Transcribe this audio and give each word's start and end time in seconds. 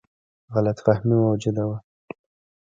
غلط 0.53 0.77
فهمي 0.85 1.15
موجوده 1.25 1.63
وه. 1.69 1.77